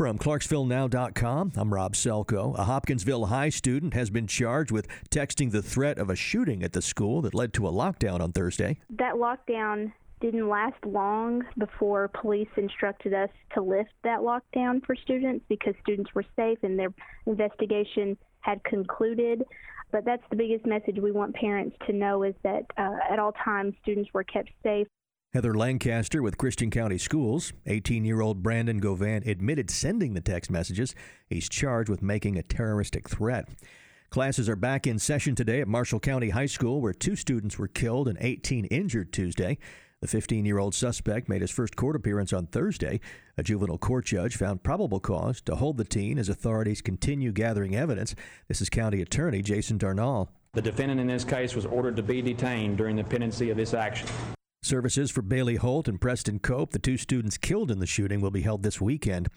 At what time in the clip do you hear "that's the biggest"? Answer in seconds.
20.06-20.64